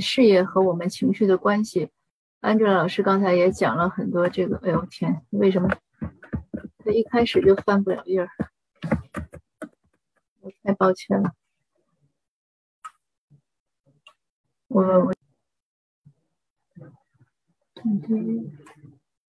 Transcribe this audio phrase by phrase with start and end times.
[0.00, 1.90] 事业和我们情绪的关系。
[2.40, 4.56] 安哲老师刚才也讲了很多这个。
[4.58, 5.68] 哎呦天，为什么
[6.84, 8.28] 他一开始就翻不了页儿？
[10.40, 11.32] 我太抱歉了。
[14.68, 15.12] 我我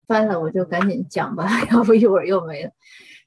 [0.06, 2.70] 翻了，我就赶紧讲吧， 要不一会儿又没了。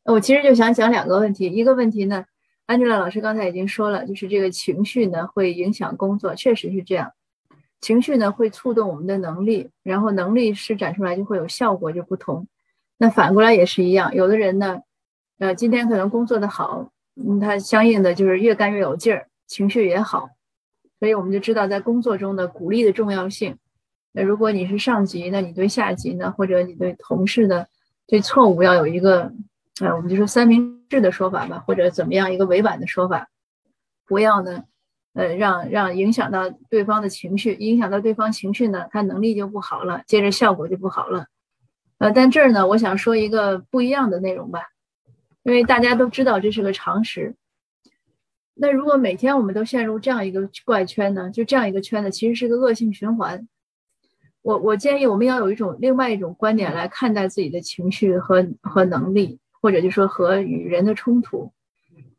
[0.05, 2.25] 我其实就想讲两个问题，一个问题呢。
[2.65, 7.13] 安吉拉老师刚才已经说了，就是这个情绪呢会影响工作，确实是这样。
[7.81, 12.47] 情绪呢会触动我们的能力，然后能力施展出来就会有效果就不同。
[12.97, 14.81] 那反过来也是一样，有的人呢，
[15.39, 20.29] 呃，今天可能工作的好，嗯，他相应的就是越干越有劲儿，情绪也好。
[20.99, 23.57] 所以我们就知道在工作中的鼓励的重要性。
[24.11, 27.67] 那如果你是上级，那你对下级呢，或者你对同事的
[28.07, 29.31] 对错误要有一个。
[29.79, 33.29] 呃，我们就说三明治的说法吧，或者怎么样一个委婉的说法，
[34.07, 34.63] 不要呢，
[35.17, 41.25] 呃，让让影响到对方的情绪，影响到对方情绪呢，他能力就不好了，接着效果就不好了。
[41.97, 44.59] 呃，但这儿呢，我想说一个不一样的内容吧，
[45.41, 47.35] 因为大家都知道这是个常识。
[48.53, 53.47] 那如果每天我们都陷入这样一个怪圈呢，就这样一个圈子，其实是个恶性循环。
[54.43, 59.39] 我我建议我们要有一种另外一种观点来看待自己的情绪和和能力。
[59.59, 61.51] 或者就说和与人的冲突，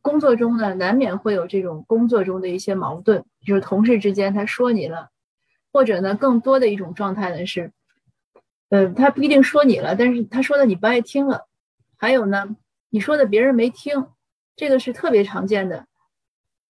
[0.09, 5.11] 工作中呢难免会有这种工作中的一些矛盾，就是同事之间他说你了，
[5.70, 7.73] 或者呢更多的一种状态呢是，
[8.70, 11.47] 呃他不一定说你了，但是他说的你不爱听了，
[11.98, 12.56] 还有呢
[12.89, 14.06] 你说的别人没听，
[14.56, 15.84] 这个是特别常见的，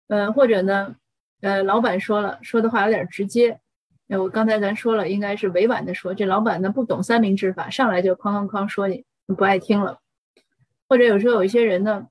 [0.09, 0.97] 呃或者呢
[1.41, 3.61] 呃老板说了说的话有点直接，
[4.09, 9.05] 那我刚才咱说了应该是委婉的说，这老板呢不懂三明治法，上来就哐哐哐说你
[9.37, 10.01] 不爱听了。
[10.89, 12.09] 或者有时候有一些人呢，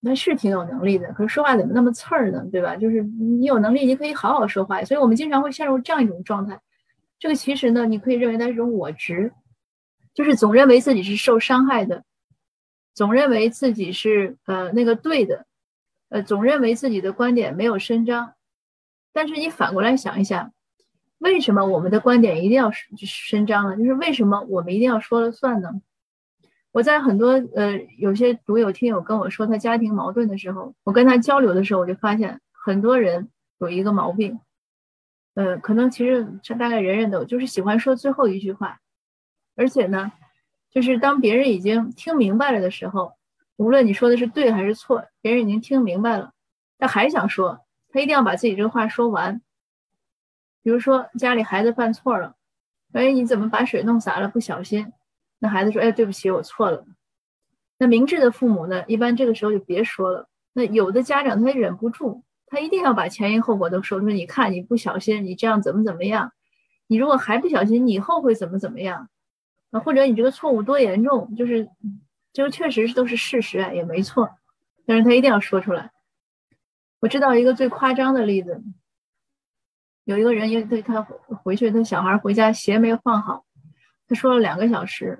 [0.00, 2.44] 那是挺有能力的，可是说话怎么那么刺儿呢？
[2.52, 2.76] 对吧？
[2.76, 4.84] 就是你有能力，你可以好好说话。
[4.84, 6.60] 所以我们经常会陷入这样一种状态。
[7.18, 9.32] 这个其实呢，你可以认为它是一种我执，
[10.14, 12.04] 就是总认为自己是受伤害的，
[12.94, 15.46] 总认为自己是呃那个对的，
[16.10, 18.34] 呃总认为自己的观点没有伸张。
[19.12, 20.52] 但是你反过来想一想，
[21.18, 23.76] 为什么我们的观点一定要伸张呢？
[23.76, 25.80] 就是为什么我们一定要说了算呢？
[26.78, 34.38] 我在很多呃，有些读友听友跟我说他家庭矛盾的时候，我跟他交流的时候，我就发现很多人有一个毛病，
[35.34, 38.78] 呃，可能其实这大概人人都就是喜欢说最后一句话，
[39.56, 40.12] 而且呢，
[40.70, 43.14] 就是当别人已经听明白了的时候，
[43.56, 46.32] 无论你说的是对还是错，别人已经听明白了，
[46.78, 49.42] 他还想说，他一定要把自己这个话说完。
[50.62, 52.36] 比如说家里孩子犯错了，
[52.92, 54.28] 哎，你怎么把水弄洒了？
[54.28, 54.92] 不小心。
[55.38, 56.84] 那孩子说：“哎，对不起，我错了。”
[57.78, 58.84] 那明智的父母呢？
[58.88, 60.28] 一般这个时候就别说了。
[60.52, 64.14] 那有的家长他忍不住，他一定要把前因后果都说出来。
[64.14, 66.32] 你看，你不小心，你这样怎么怎么样？
[66.88, 69.08] 你如果还不小心，你以后会怎么怎么样？
[69.70, 71.34] 啊，或者你这个错误多严重？
[71.36, 71.68] 就是
[72.32, 74.28] 就确实是都是事实啊，也没错。
[74.84, 75.92] 但是他一定要说出来。
[77.00, 78.60] 我知道一个最夸张的例子，
[80.02, 81.00] 有一个人因为对他
[81.44, 83.44] 回去，他小孩回家鞋没有放好。
[84.08, 85.18] 他说了两个小时，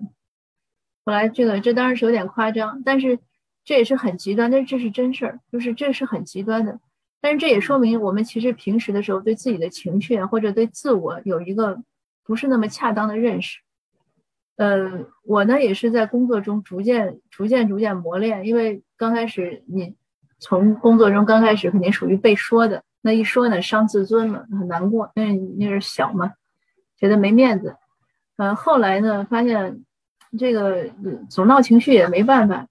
[1.04, 3.18] 后来这个这当然是有点夸张，但是
[3.64, 6.80] 这也是很极端，但是这是真事儿，就是这是很极端的，
[7.20, 11.82] 但是这也说明我们其实平时的时候对自己的情绪啊或者对自我有一个
[12.24, 13.60] 不是那么恰当的认识。
[14.56, 19.94] 呃，我呢也是在工作中逐渐、逐渐、逐渐磨练，因为刚开始你
[20.40, 26.32] 从工作中刚开始肯定属于被说的，那一说呢伤自尊了，很难过，因为那是小嘛，
[26.96, 27.76] 觉得没面子。
[28.38, 29.84] 嗯，后来呢，发现
[30.38, 30.88] 这个
[31.28, 32.68] 总闹情绪也没办法，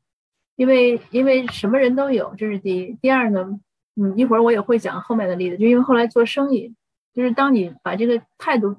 [0.55, 2.93] 因为因为什么人都有，这是第一。
[3.01, 3.59] 第二呢，
[3.95, 6.73] 嗯，一会儿我也会讲后面的例子，就因为后来做生意，
[7.13, 8.77] 就是当你把这个态度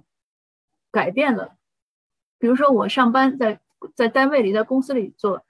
[0.91, 1.57] 改变了，
[2.39, 3.61] 比如说我上班在
[3.95, 5.45] 在单位里，在公司里做，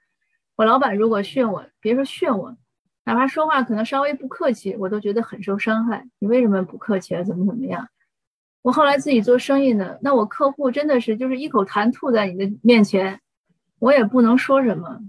[0.57, 2.57] 我老板如果训我，别说训我，
[3.05, 6.09] 哪怕说话可能稍微不客气，我都觉得很受伤害。
[6.19, 7.23] 你为什么不客气啊？
[7.23, 7.87] 怎么怎么样？
[8.61, 13.21] 我后来自己做生意呢，那我客户真的是就是一口痰吐在你的面前，
[13.79, 14.99] 我也不能说什么，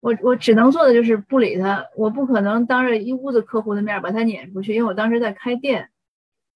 [0.00, 5.90] 我我只能做的就是不理他，我不可能当着一屋子客户的面把他撵出去，因为我当时在开店，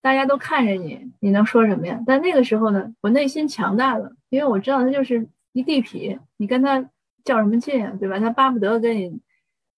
[0.01, 2.01] 大家都看着你，你能说什么呀？
[2.07, 6.89] 但那个时候呢，我内心强大了，因为我知道他就是一地痞，你跟他
[7.25, 8.21] 较什么劲啊，对吧？
[8.21, 9.21] 他巴不得跟你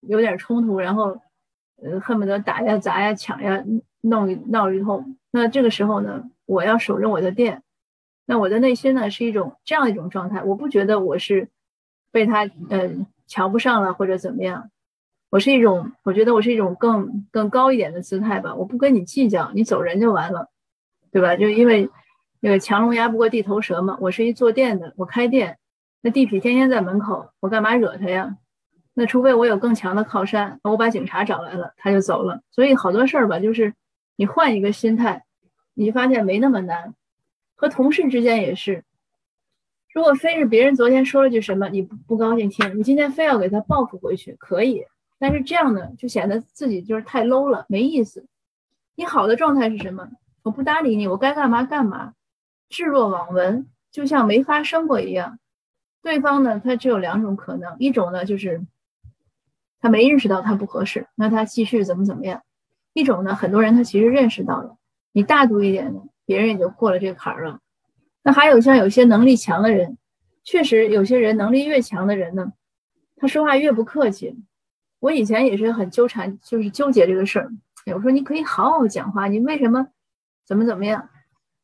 [0.03, 1.19] 有点冲突，然后
[1.83, 3.65] 呃恨不得打呀砸呀抢呀。
[4.03, 7.63] 弄一闹一通，那这个时候呢，我要守着我的店，
[8.25, 11.49] 那我的内心呢是一种这样一种状态，我不觉得我是
[12.11, 12.91] 被他呃
[13.27, 14.71] 瞧不上了或者怎么样，
[15.29, 20.49] 我是一种，我觉得我是一种更更高一点的姿态吧，我不跟你计较，你走人就完了，
[21.13, 21.37] 对吧？
[21.37, 21.91] 就因为
[22.41, 23.99] 那个强龙压不过地头蛇嘛。
[24.01, 25.59] 我是一做店的，我开店，
[26.01, 28.39] 那地痞天天在门口，我干嘛惹他呀？
[28.95, 32.41] 那除非我有更强的靠山，我把警察找来了，他就走了。
[32.51, 33.75] 所以好多事儿吧，就是
[34.17, 35.26] 你换一个心态，
[35.77, 36.95] 你发现没那么难。
[37.55, 38.85] 和同事之间也是，
[39.93, 44.85] 如果非是别人昨天说了句什么，你不不高兴听，你今天非要给他报复回去，可以。
[45.19, 48.27] 但是这样呢，就显得自己就是太 low 了，没意思。
[48.95, 50.09] 你好的状态是什么？
[50.43, 52.15] 我不搭理你，我该干嘛干嘛，
[52.69, 55.39] 置若罔闻，就像没发生过一样。
[56.03, 58.67] 对方呢，他只有两种可能，一种呢就是
[59.81, 62.41] 他没认识到他不合适，那他继续怎么怎么样；
[62.93, 64.77] 一种呢，很多人他其实认识到了，
[65.17, 67.59] 你大度一点呢，别人也就过了这个坎儿了。
[68.23, 69.97] 那还有像有些能力强的人，
[70.45, 72.53] 确实有些人能力越强的人呢，
[73.17, 74.37] 他说话越不客气。
[74.99, 77.51] 我以前也是很纠缠，就是纠结这个事儿。
[77.95, 79.87] 我说你可以好好讲话，你为什么
[80.45, 81.09] 怎么怎么样？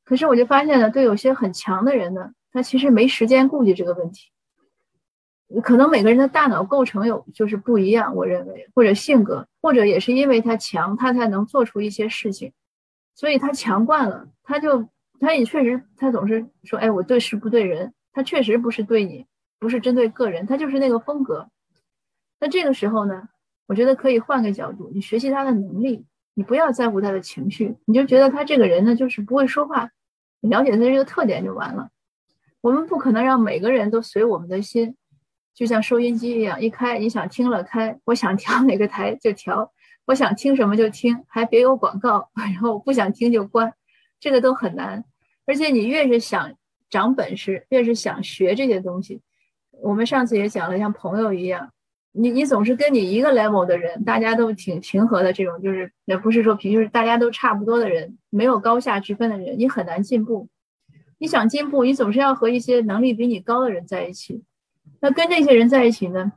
[0.02, 4.30] 可是我就发现呢，对有些很强的人呢，他其实没时间顾及这个问题。
[5.62, 12.50] 可能每个人的大脑构成有就是不一样，我认为或者性格，或者也是因为他强，他才能做出一些事情。
[13.14, 14.88] 所以他强惯了，他就
[15.20, 17.92] 他也确实，他总是说，哎，我对事不对人。
[18.14, 19.24] 他确实不是对你，
[19.58, 21.48] 不是针对个人，他就是那个风格。
[22.38, 23.28] 那这个时候呢，
[23.66, 26.04] 我觉得可以换个角度，你学习他的能力，
[26.34, 29.88] 你不要在乎他的情绪，你就觉得他这个人呢就是不会说话，
[30.40, 31.88] 你了解他这个特点就完了。
[32.60, 34.94] 我们不可能让每个人都随我们的心，
[35.54, 39.72] 就像收音机一样，一开你想听了开，我想调哪个台就调，
[40.06, 43.72] 我想听什么就听，还别有广告，然后不想听就关，
[44.18, 45.04] 这个都很难。
[45.46, 46.52] 而且你越是想
[46.90, 49.20] 长本事，越是想学这些东西，
[49.80, 51.70] 我们上次也讲了，像朋友一样。
[52.14, 60.48] 你你总是跟你一个 level 的人，大家都挺平和的这种，就是也不是说平，就是大家都差不多的人，没有高下之分的人，你很难进步。
[61.18, 64.42] 你想进步，你总是要和一些能力比你高的人在一起。
[65.00, 66.32] 那跟这些人在一起呢，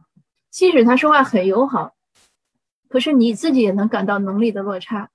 [0.50, 1.94] 即使他说话很友好，
[2.95, 5.09] 可是你自己也能感到能力的落差。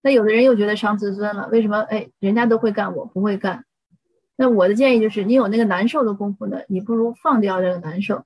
[0.00, 1.80] 那有的人又觉得伤自尊了，为什么？
[1.80, 3.64] 哎，人家都会干，我不会干。
[4.36, 8.22] 那我的建议就是，你有那个难受的功夫呢，你不如放掉这个难受。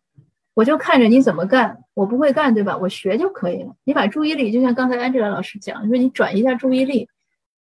[0.53, 2.77] 我就看着你怎么干，我不会干，对吧？
[2.77, 3.75] 我学就可以了。
[3.85, 7.09] 你把注意力，就像刚才安吉拉老师讲，说你转移一下注意力。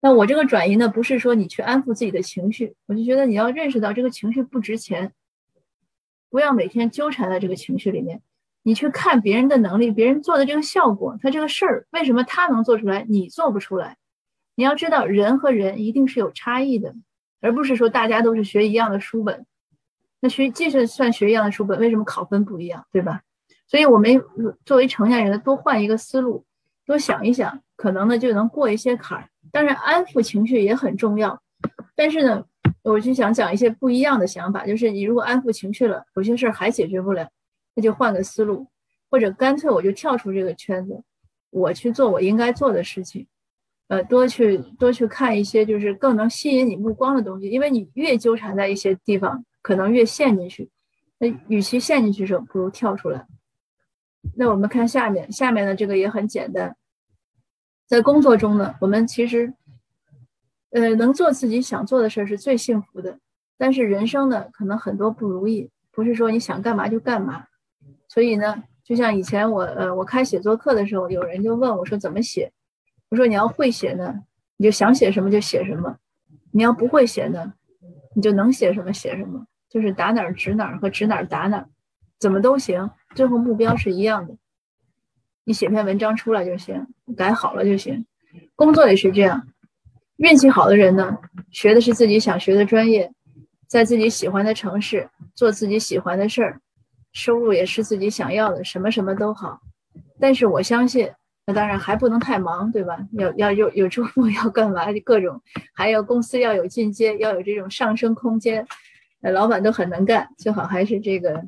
[0.01, 5.13] 那我这个转移呢，不是说你去安抚自己的情绪，我就觉得你要认识到这个情绪不值钱，
[6.31, 8.23] 不要每天纠缠在这个情绪里面。
[8.69, 13.97] 你去看别人的能力，别人做的这个效果，他这个事儿为什么他能做出来，你做不出来？
[14.57, 16.95] 你要知道，人和人一定是有差异的，
[17.41, 19.47] 而不是说大家都是学一样的书本。
[20.21, 23.23] 那学即使算学一样的书本，为什么考分不一样，对吧？
[23.67, 24.23] 所以，我们
[24.67, 26.45] 作为成年人，多换一个思路，
[26.85, 29.31] 多想一想，可能呢就能过一些坎儿。
[29.51, 31.41] 当然，安抚情绪也很重要。
[31.97, 32.45] 但是呢，
[32.83, 37.27] 我就想讲一些不一样的想法，就是你如果安抚情绪了，有些事儿还解决不了，
[37.79, 38.67] 那就换个思路，
[39.09, 41.01] 或者干脆我就跳出这个圈子，
[41.51, 43.25] 我去做我应该做的事情。
[43.87, 49.45] 呃，多去多去看一些就是更能吸引你目光的东西，因为你越纠缠在一些地方。
[49.61, 50.71] 可能越陷进去，
[51.19, 53.27] 那与其陷进去时候，不如跳出来。
[54.35, 56.75] 那我们看下面，下面的这个也很简单。
[57.87, 59.53] 在工作中呢，我们其实，
[60.71, 63.19] 呃，能做自己想做的事儿是最幸福的。
[63.59, 67.48] 但是人生呢，可能很多不如意，不是说你想干嘛就干嘛。
[68.19, 72.51] 所以呢，就像以前我，呃，我开写作课的时候，有人就问我说怎么写？
[73.11, 74.13] 我说你要会写呢，
[74.57, 75.97] 你就想写什么就写什么；
[76.51, 77.53] 你要不会写呢？
[78.17, 81.69] 你就能写什么写什么，就是打哪儿指哪儿和指哪儿打哪儿，
[82.19, 84.37] 怎么都行，最后目标是一样的。
[85.45, 88.05] 你写篇文章出来就行，改好了就行。
[88.57, 89.47] 工作也是这样，
[90.17, 91.19] 运气好的人呢，
[91.53, 93.13] 学的是自己想学的专业，
[93.69, 96.61] 在自己喜欢的城市做自己喜欢的事儿，
[97.13, 99.61] 收入也是自己想要的，什么什么都好。
[100.21, 101.11] 但是我相信。
[101.51, 102.99] 那当然还不能太忙，对吧？
[103.13, 104.85] 要要有有周末要干嘛？
[105.03, 105.41] 各种，
[105.73, 108.67] 还有公司要有进阶，要有这种上升空间。
[109.23, 111.43] 呃，老板都很能干，最好还是这个，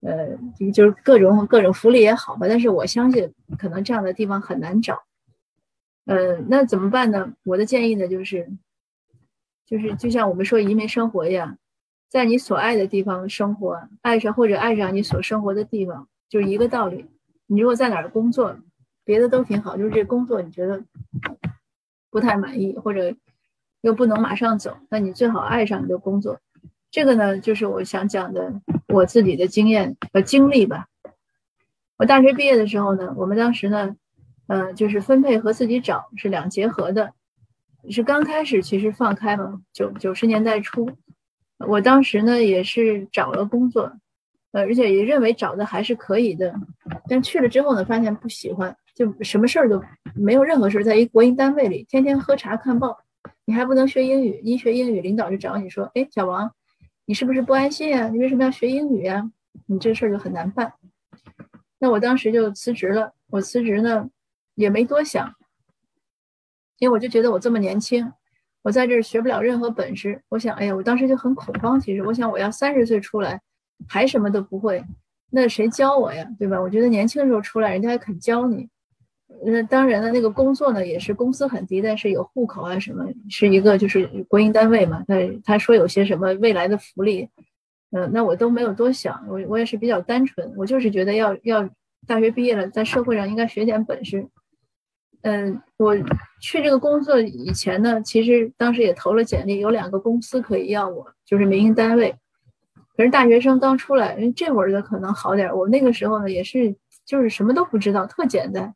[0.00, 0.28] 呃，
[0.72, 2.46] 就是各种各种福利也好吧。
[2.48, 4.98] 但是我相信，可能这样的地方很难找。
[6.06, 7.34] 呃，那怎么办呢？
[7.44, 8.50] 我的建议呢，就是，
[9.66, 11.58] 就是就像我们说移民生活一样，
[12.12, 17.06] 在你所爱的地方生活，爱上或者爱上你所生活的地方，就是一个道理。
[17.46, 18.54] 你如果在哪儿工作？
[19.02, 20.84] 别的都挺好，就是这工作你觉得
[22.10, 23.14] 不太满意，或者
[23.80, 26.38] 又不能马上走，那你最好爱上你的工作。
[26.90, 30.88] 这个呢，就是我想讲的我自己的经验和经历吧。
[31.96, 33.96] 我大学毕业的时候呢，我们当时呢，
[34.48, 37.14] 呃，就是分配和自己找是两结合的。
[37.88, 40.88] 是刚开始其实放开嘛，九九十年代初，
[41.66, 43.92] 我当时呢也是找了工作，
[44.52, 46.54] 呃，而且也认为找的还是可以的，
[47.08, 49.82] 但去了之后呢，发现不喜欢，就什么事儿都
[50.14, 52.98] 没有任何事儿，在一国营单位里，天天喝茶看报，
[53.44, 56.52] 你还不能学英语，一学英语，领导就找你说，哎，小王，
[57.06, 58.08] 你是不是不安心啊？
[58.08, 59.30] 你为什么要学英语呀？
[59.66, 60.72] 你这事儿就很难办。
[61.78, 64.08] 那我当时就辞职了，我辞职呢
[64.54, 65.34] 也没多想。
[66.78, 68.12] 因为我就觉得我这么年轻，
[68.62, 70.20] 我在这儿学不了任何本事。
[70.28, 71.80] 我想，哎呀，我当时就很恐慌。
[71.80, 73.40] 其实，我想我要三十岁出来，
[73.88, 74.82] 还什么都不会，
[75.30, 76.26] 那谁教我呀？
[76.38, 76.60] 对吧？
[76.60, 78.68] 我觉得年轻的时候出来，人家还肯教你。
[79.44, 85.02] 那当然了，那个工作呢，也是工资很低，但是有户口啊什么，是一个就是国营单位嘛。
[85.08, 87.28] 他他说有些什么未来的福利，
[87.90, 89.24] 嗯，那我都没有多想。
[89.28, 91.68] 我我也是比较单纯，我就是觉得要要
[92.06, 94.28] 大学毕业了，在社会上应该学点本事。
[95.22, 95.96] 嗯，我
[96.40, 102.14] 去这个工作以前呢，其实当时也投了简历，有两个公司可以要我，就是民营单位。
[102.96, 105.56] 可是大学生刚出来，人这会儿的可能好点儿。
[105.56, 106.74] 我那个时候呢，也是
[107.06, 108.74] 就是什么都不知道，特简单。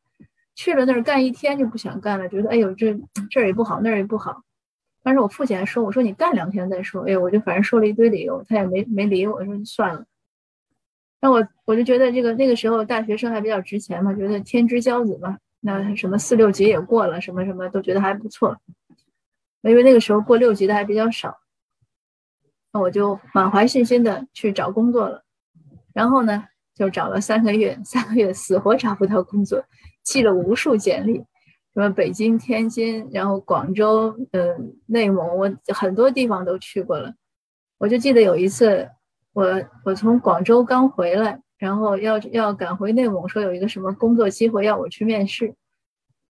[0.54, 2.98] 去了那儿干一天就不想干了，觉得哎呦这
[3.30, 4.42] 这儿也不好，那儿也不好。
[5.02, 7.02] 但是我父亲还说，我说你干两天再说。
[7.02, 10.04] 哎呦，我就反正说了一堆理由，他也没没理我，说算了。
[11.20, 15.36] 那我我就觉得这个那个时候大学生还比较值钱嘛，觉得天之骄子嘛。
[15.60, 18.56] 那什么四六级也过了，什么什么都觉得还不错，
[19.62, 21.38] 因为那个时候过六级的还比较少。
[22.72, 25.24] 那我就满怀信心的去找工作了，
[25.94, 26.44] 然后呢，
[26.74, 29.64] 就找了三个月，三个月死活找不到工作，
[30.04, 31.14] 寄了无数简历，
[31.72, 37.14] 什么北京、天津，然后广州，嗯，内蒙，我很多地方都去过了。
[37.78, 38.90] 我就记得有一次，
[39.32, 41.40] 我我从广州刚回来。
[41.58, 45.54] 然后要要赶回内蒙，说有一个什么工作机会要我去面试，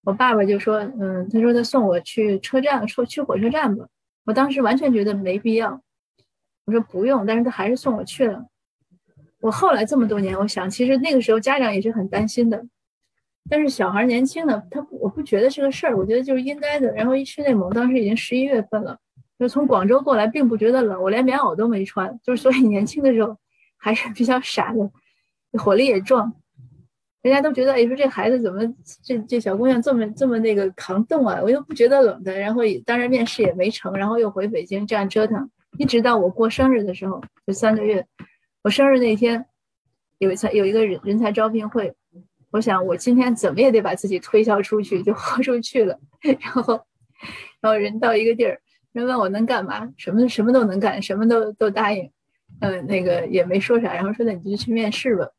[0.03, 3.85] 我爸爸就说，嗯，他说他送我去车站，说去火车站吧。
[4.25, 5.81] 我当时完全觉得没必要，
[6.65, 8.45] 我说不用，但是他还是送我去了。
[9.39, 12.65] 我后来这么多年，我想其实那个时候家长也是很担心的，
[13.49, 16.91] 但是小孩年轻的他我不觉得是个事儿，我觉得就是应该的。
[16.93, 18.97] 然后一去内蒙，当时已经十一月份了，
[19.37, 23.37] 就从广州过来，并不觉得冷，我连棉袄都没穿，就是所以年轻的时候
[23.77, 24.89] 还是比较傻的。
[25.53, 26.33] 火力也壮，
[27.21, 28.61] 人家都觉得，哎，说这孩子怎么，
[29.03, 31.39] 这这小姑娘这么这么那个抗冻啊？
[31.41, 32.37] 我又不觉得冷的。
[32.37, 38.05] 然后也当然面试也没成，然后又回北京这样折腾，一直到我过生日的时候，就三个月。
[38.63, 39.45] 我生日那天，
[40.19, 41.93] 有一才有一个人人才招聘会，
[42.51, 45.97] 我想我今天怎么也得把自己推销出去，就豁出去了。
[46.21, 46.73] 然后，
[47.61, 48.59] 然后人到一个地儿，
[48.91, 52.09] 人问我能干嘛，什么什么都能干，什么都都答应。
[52.59, 55.29] 嗯，那个也没说啥，然后说那你就去面试吧。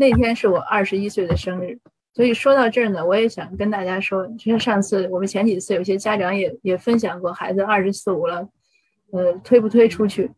[0.00, 1.76] 那天是我二十一岁的生日，
[2.14, 8.48] 所以说到这儿呢，我也想跟大家说，就像上次我们前几次有些家长也也分享过，孩子二十四五了，
[9.10, 10.30] 呃，推不推出去？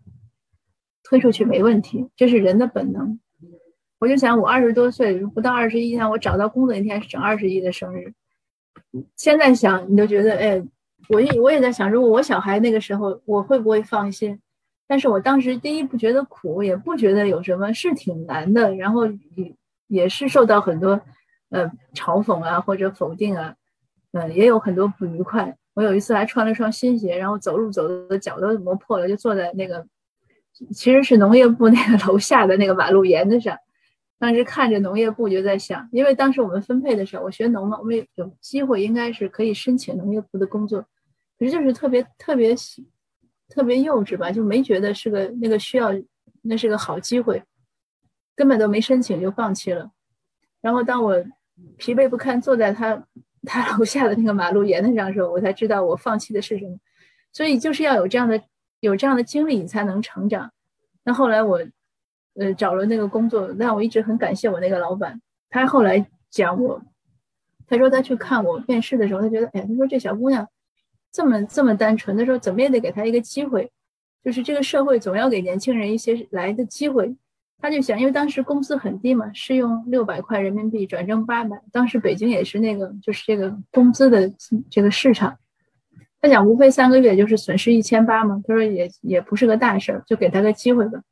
[1.02, 3.20] 推出去没问题，这是人的本能。
[3.98, 8.14] 我就想，我二十多岁，不到二十一天，我找到工作那天是整二十一的生日。
[9.14, 10.62] 现在想，你都觉得，哎，
[11.10, 14.40] 我也我也在想，如果我小孩那个时候，我会不会放心？
[14.90, 18.74] 但是我当时第一不觉得苦，也不觉得有什么，是挺难的。
[18.74, 19.06] 然后
[19.36, 19.54] 也
[19.86, 21.00] 也是受到很多，
[21.50, 23.54] 呃，嘲讽啊或者否定啊，
[24.10, 25.56] 嗯，也有很多不愉快。
[25.74, 29.86] 我有一次还穿了双新鞋，然后走路走的脚都磨破了，就坐在那个
[30.74, 33.56] 其实是农业部 那个楼下的那个马路沿子上。
[34.18, 40.84] 当时看着农业部就在想，因为当时我们分配的时候，我学农嘛，我们有机会应该是可以申请农业部的工作，
[41.38, 42.56] 可是就是特别特别。
[43.50, 45.90] 特别幼稚吧，就没觉得是个那个需要，
[46.42, 47.42] 那是个好机会，
[48.36, 49.90] 根本都没申请就放弃了。
[50.62, 51.22] 然后当我
[51.76, 53.04] 疲惫不堪坐在他
[53.42, 56.78] 他楼下的那个马路沿子上的时候，我才知道我放弃的是什么。
[57.32, 58.40] 所以就是要有这样的
[58.80, 60.52] 有这样的经历，你才能成长。
[61.02, 61.60] 那后来我
[62.34, 65.20] 呃找了那个工作，但我一直很感谢我那个老板。
[65.48, 66.80] 他后来讲我，
[67.66, 70.48] 他说他去看我面试的时候，他觉得哎，他说这小姑娘。
[71.12, 73.70] 这么这么单纯的时候，怎么也得给他一个机会，
[74.24, 77.16] 就是这个社会总要给年轻人一些来的机会。
[77.62, 84.32] 他就想，因为当时工资很低嘛，是用六百块人民币转正八百，当时北京也是那个就是这个工资的
[84.70, 85.36] 这个市场。
[86.22, 91.02] 他想，无非三个月就是损失一千八嘛，他说也也不是个大事儿，就给他个机会吧。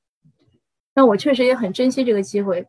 [0.94, 2.66] 那我确实也很珍惜这个机会。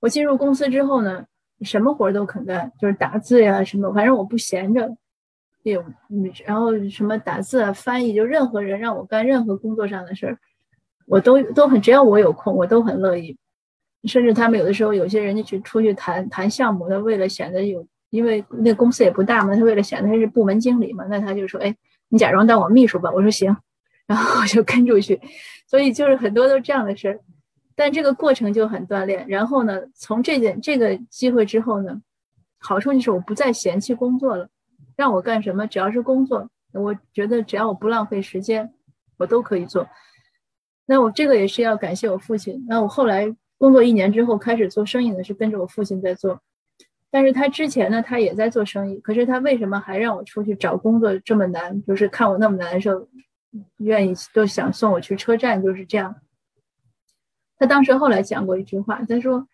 [0.00, 1.24] 我进入公司之后呢，
[1.62, 4.96] 什么活都肯干，就是打字呀什么，反正我不闲着。
[5.62, 5.84] 有，
[6.46, 10.38] 然后什么打字啊、翻译，就任何人让我干任何工作上的事儿，
[11.06, 13.36] 我都都很，只要我有空，我都很乐意。
[14.04, 21.74] 甚至他们有的时候，有些人家去出去谈谈项目，他为了显得有因为那公司也不大嘛，他为了显得他是部门经理嘛，那他就说，哎，
[22.08, 23.10] 你假装当我秘书吧。
[23.12, 23.54] 我说行，
[24.06, 25.20] 然后我就跟出去。
[25.66, 27.20] 所以就是很多都这样的事儿，
[27.74, 29.26] 但这个过程就很锻炼。
[29.28, 32.00] 然后呢，从这件这个机会之后呢，
[32.60, 34.48] 好处就是我不再嫌弃工作了，
[34.98, 38.74] 让我干什么只要是工作，我觉得只要我不浪费时间，
[39.16, 39.88] 我都可以做。
[40.84, 42.66] 那我这个也是要感谢我父亲。
[42.68, 46.40] 那我后来工作一年之后开始做生意呢，是跟着我父亲在做。
[47.10, 48.98] 但是他之前呢，他也在做生意。
[48.98, 51.82] 可是他为什么还让我出去找工作这么难？
[51.84, 53.08] 就是看我那么难受。
[53.78, 56.16] 愿意都想送我去车站，就是这样。
[57.56, 59.48] 他当时后来讲过一句话，他说：“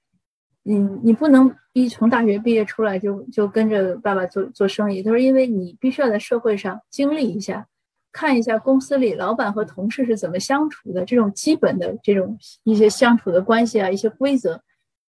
[0.64, 7.64] 你你不能一从大学毕业出来就就跟着爸爸做做生意。”他说：“因为你必须要在社会上经历一下，
[8.10, 14.60] 看一下公司里老板和同事是怎么相处的，这种基本的这种一些相处的关系啊，一些规则。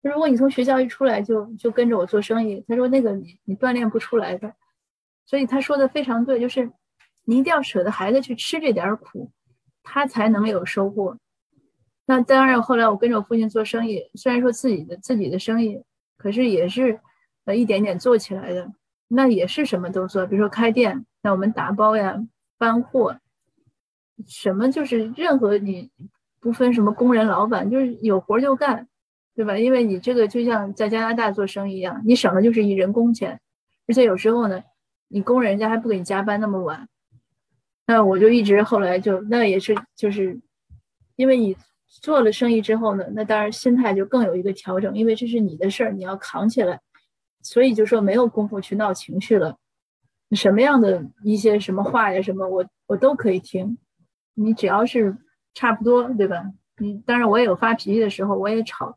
[0.03, 4.55] 如果你从学校一出来就就跟着我做生意，他说那个你你锻炼不出来的。
[5.27, 6.71] 所以他说的非常对，就是。”
[7.27, 9.31] 你一定要舍得孩子去吃这点苦，
[9.85, 11.17] 他才能有收获。
[12.11, 15.81] 那当然，后来我跟着我父亲做生意，虽然说自己的自己的生意，
[16.17, 16.99] 可是也是
[17.45, 18.69] 呃一点点做起来的。
[19.07, 22.21] 那也是什么都做，比如说开店，那我们打包呀、
[22.59, 23.17] 搬货，
[24.27, 25.89] 什么就是任何你
[26.41, 28.89] 不分什么工人、老板，就是有活就干，
[29.37, 29.57] 对吧？
[29.57, 33.41] 因为你这个就像在加拿大做生意一样，你省的就是一人工钱，
[33.87, 34.61] 而且有时候呢，
[35.07, 36.89] 你工人人家还不给你加班那么晚。
[37.87, 40.41] 那我就一直后来就那也是就是，
[41.15, 41.57] 因为你
[41.91, 46.81] 做了生意之后呢，那当然心态就更有一个调整，因为这是你的事儿，你要扛起来，
[47.43, 49.57] 所以就说没有功夫去闹情绪了。
[50.33, 53.77] 什么样的一些什么话呀，什么我我都可以听，
[54.35, 55.17] 你只要是
[55.53, 56.45] 差不多，对吧？
[56.79, 58.97] 你当然我也有发脾气的时候，我也吵，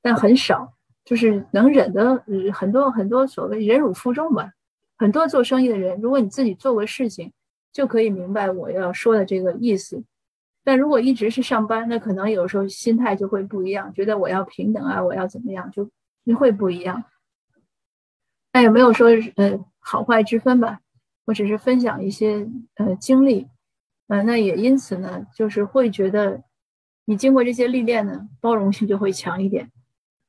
[0.00, 0.72] 但很少，
[1.04, 4.50] 就是能忍的很多很多所谓忍辱负重吧。
[4.96, 7.32] 很多做生意的人，如果你自己做过事情。
[7.72, 10.02] 就可以明白我要说的这个意思，
[10.62, 15.88] 但如果一直是上班，那可能有时候心态就会不一样，觉得我要平等啊，我要怎么样，就
[16.36, 17.02] 会不一样。
[18.52, 20.80] 那也没有说呃好坏之分吧，
[21.24, 23.46] 我只是分享一些呃经历，
[24.08, 26.42] 呃，那也因此呢，就是会觉得
[27.04, 29.70] 你经过这些历练呢，包容性就会强一点。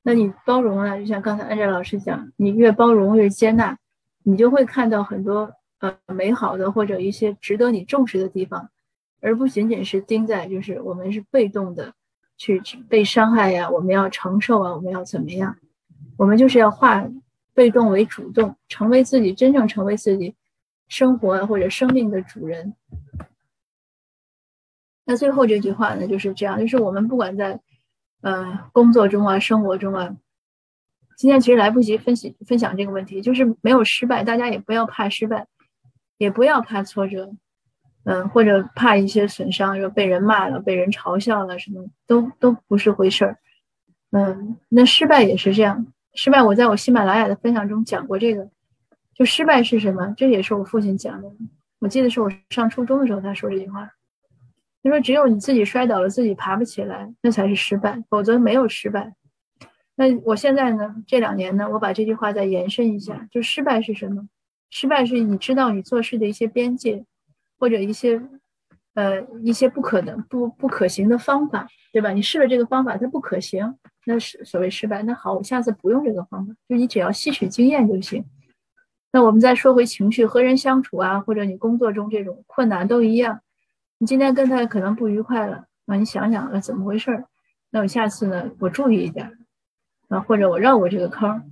[0.03, 3.77] 那你包容呢，就像刚才安哲老师讲，你越包容越接纳，
[4.23, 5.51] 你就会看到很多。
[5.81, 8.69] 呃，美好的或者一些值得你重视的地方，
[9.21, 11.93] 而不仅仅是盯在就是我们是被动的
[12.37, 15.55] 去被伤害呀，我们要承受啊，我们要怎么样？
[16.17, 17.07] 我们就是要化
[17.53, 20.35] 被动为主动，成为自己真正成为自己
[20.87, 22.73] 生活或者生命的主人。
[25.05, 27.59] 那最后这句话呢，就是这样，就是我们不管在
[28.21, 30.17] 呃工作中啊，生活中啊，
[31.15, 35.47] 今天其实来不及分析分享这个问题，就是没有失败，大家也不要怕失败。
[36.17, 37.33] 也不要怕挫折，
[38.03, 43.37] 嗯，或者怕一些损伤，说被人骂了、被人嘲笑了，什么都都不是回事儿，
[44.11, 45.85] 嗯，那失败也是这样。
[46.13, 48.49] 失败，我在我喜马拉雅的分享中讲过这个，
[49.13, 50.13] 就失败是什么？
[50.17, 51.31] 这也是我父亲讲的。
[51.79, 53.89] 我记得是我上初中的时候他说这句话，
[54.83, 59.13] 他说：“只有你自己摔倒了，自己爬不起来，那才是失败，否则没有失败。”
[59.95, 60.95] 那我现在呢？
[61.05, 64.27] 这两年呢，我把这句话再延伸一下，就失败是什么？
[64.69, 67.05] 失败是你知道你做事的一些边界，
[67.61, 68.19] 或者一些，
[68.95, 72.09] 呃，一些不可能、不不可行的方法，对吧？
[72.09, 75.03] 你试了这个方法，它不可行，那是所谓失败。
[75.03, 78.25] 那好，我下次不用这个方法，就你只要吸取经验就行。
[79.11, 83.41] 那我们再说回情绪，和人相处啊，或者你工作中这种困难都一样。
[83.99, 87.25] 你今天跟他可能不愉快了，那你想想啊，怎么回事儿？
[87.69, 89.37] 那我下次呢，我注意一点，
[90.09, 91.51] 啊，或者我绕过这个坑。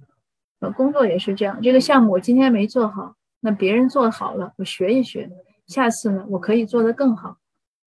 [0.60, 1.62] 呃，工作也是这样。
[1.62, 5.30] 这个项目我今天没做好，那别人做好了，我学一学，
[5.70, 7.38] 下次呢，我可以做得更好。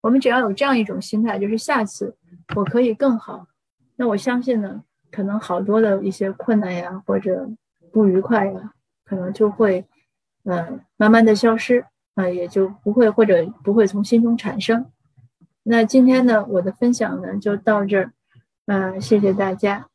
[0.02, 2.16] 我们只要有这样一种心态，就是下次
[2.56, 3.48] 我可以更好。
[3.96, 7.50] 那我相信呢，可能好多的一些困难呀，或者
[7.92, 8.74] 不愉快呀，
[9.06, 9.86] 可能就会，
[10.44, 14.86] 嗯，慢慢的消失，啊，也就不会或者不会从心中产生。
[15.64, 18.14] 那今天呢，我的分享呢就到这儿，
[18.68, 19.89] 嗯，谢谢大家。